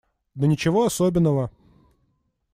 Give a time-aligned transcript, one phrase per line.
[0.33, 1.51] Да ничего особенного.